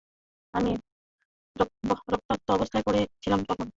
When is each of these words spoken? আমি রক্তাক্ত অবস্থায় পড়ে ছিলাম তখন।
আমি 0.53 0.71
রক্তাক্ত 1.55 2.47
অবস্থায় 2.51 2.83
পড়ে 2.85 3.01
ছিলাম 3.23 3.41
তখন। 3.43 3.67